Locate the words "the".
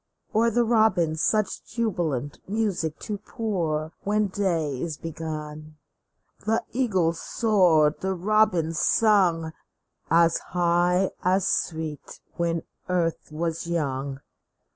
0.49-0.63, 6.39-6.63, 7.99-8.15